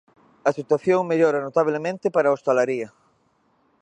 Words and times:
A 0.49 0.51
situación 0.57 1.09
mellora 1.09 1.43
notablemente 1.47 2.05
para 2.15 2.25
a 2.29 2.35
hostalería. 2.35 2.89